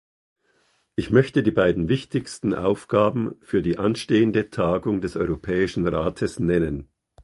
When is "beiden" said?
1.51-1.87